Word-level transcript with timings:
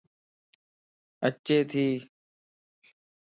اڇي 1.27 1.57
ڀي 1.71 1.87